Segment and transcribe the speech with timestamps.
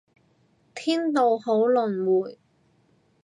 [0.73, 2.39] 天道好輪迴